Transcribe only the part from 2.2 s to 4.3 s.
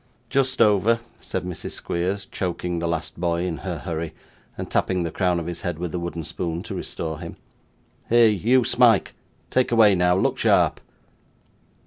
choking the last boy in her hurry,